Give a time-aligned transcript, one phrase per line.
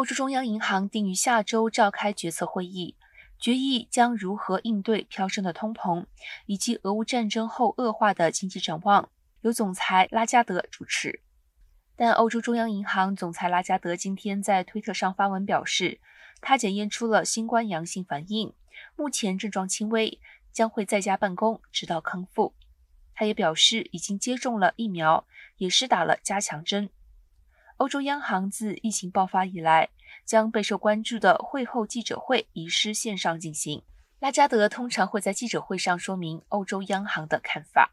[0.00, 2.96] 欧洲中央银行定于下周召开决策会议，
[3.38, 6.06] 决议将如何应对飙升的通膨
[6.46, 9.10] 以及俄乌战争后恶化的经济展望，
[9.42, 11.20] 由总裁拉加德主持。
[11.96, 16.00] 但欧洲中央银行总裁拉加德今天在推特上发文表示，
[16.40, 18.54] 他检验出了新冠阳性反应，
[18.96, 20.18] 目前症状轻微，
[20.50, 22.54] 将会在家办公直到康复。
[23.14, 25.26] 他也表示已经接种了疫苗，
[25.58, 26.88] 也是打了加强针。
[27.80, 29.88] 欧洲央行自疫情爆发以来，
[30.26, 33.82] 将备受关注的会后记者会移师线上进行。
[34.18, 37.90] 拉加德通常会在记者会上说明欧洲央行的看法。